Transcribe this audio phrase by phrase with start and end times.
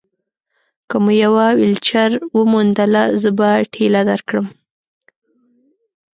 [0.89, 4.47] که مو یوه ویلچېر وموندله، زه به ټېله درکړم.